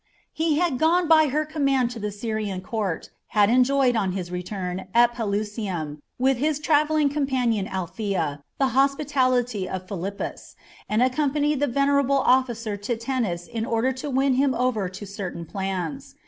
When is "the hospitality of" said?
8.57-9.87